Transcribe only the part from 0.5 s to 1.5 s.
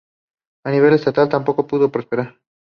A nivel estatal